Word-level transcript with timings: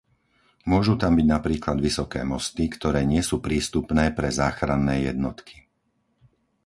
Môžu 0.71 0.93
tam 1.01 1.11
byť 1.19 1.27
napríklad 1.35 1.77
vysoké 1.87 2.21
mosty, 2.31 2.63
ktoré 2.75 3.01
nie 3.11 3.21
sú 3.29 3.35
prístupné 3.47 4.05
pre 4.17 4.29
záchranné 4.39 4.95
jednotky. 5.13 5.57